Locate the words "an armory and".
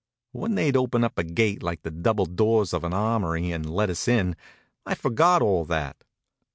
2.83-3.69